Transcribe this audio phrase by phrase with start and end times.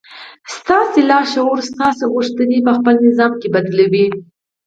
[0.55, 4.05] ستاسې لاشعور ستاسې غوښتنې په خپل نظام کې بدلوي.